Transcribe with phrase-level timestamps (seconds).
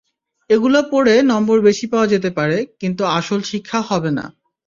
[0.49, 4.25] এগুলো পড়ে নম্বর বেশি পাওয়া যেতে পারে, কিন্তু আসল শিক্ষা হবে না।